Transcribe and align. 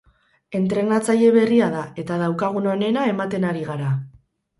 Entrenatzaile 0.59 1.27
berria 1.35 1.67
da 1.75 1.83
eta 2.03 2.17
daukagun 2.21 2.71
onena 2.73 3.05
ematen 3.11 3.47
ari 3.51 3.63
gara. 3.69 3.93